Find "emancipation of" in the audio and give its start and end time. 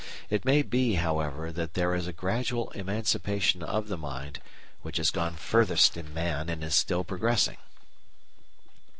2.71-3.87